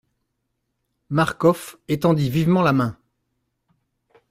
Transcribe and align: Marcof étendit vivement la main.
Marcof 1.11 1.77
étendit 1.87 2.31
vivement 2.31 2.63
la 2.63 2.73
main. 2.73 2.97